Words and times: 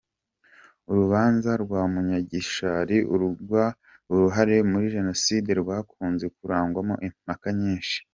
Urubanza 0.89 1.51
rwa 1.63 1.81
Munyagishari 1.93 2.97
uregwa 3.13 3.63
uruhare 4.11 4.55
muri 4.71 4.85
jenoside 4.95 5.49
rwakunze 5.61 6.25
kurangwamo 6.37 6.95
impaka 7.09 7.47
nyinshi. 7.59 7.97